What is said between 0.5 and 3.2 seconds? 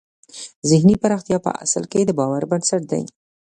ذهني پراختیا په اصل کې د باور بنسټ دی